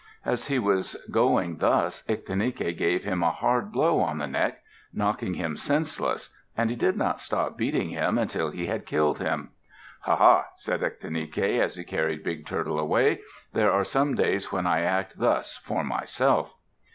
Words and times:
As 0.25 0.47
he 0.47 0.57
was 0.57 0.95
going 1.11 1.57
thus, 1.59 2.01
Ictinike 2.07 2.75
gave 2.75 3.03
him 3.03 3.21
a 3.21 3.29
hard 3.29 3.71
blow 3.71 3.99
on 3.99 4.17
the 4.17 4.25
neck, 4.25 4.63
knocking 4.91 5.35
him 5.35 5.55
senseless, 5.55 6.33
and 6.57 6.71
he 6.71 6.75
did 6.75 6.97
not 6.97 7.19
stop 7.21 7.55
beating 7.55 7.89
him 7.89 8.17
until 8.17 8.49
he 8.49 8.65
had 8.65 8.87
killed 8.87 9.19
him. 9.19 9.51
"Ha, 9.99 10.15
ha!" 10.15 10.45
said 10.55 10.81
Ictinike, 10.81 11.37
as 11.59 11.75
he 11.75 11.83
carried 11.83 12.23
Big 12.23 12.47
Turtle 12.47 12.79
away. 12.79 13.19
"There 13.53 13.71
are 13.71 13.83
some 13.83 14.15
days 14.15 14.51
when 14.51 14.65
I 14.65 14.79
act 14.81 15.19
thus 15.19 15.55
for 15.57 15.83
myself." 15.83 16.55